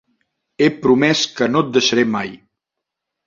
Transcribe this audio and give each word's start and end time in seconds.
He 0.61 0.69
promès 0.85 1.19
que 1.39 1.49
no 1.51 1.63
et 1.65 1.69
deixaré 1.77 2.05
mai. 2.17 2.31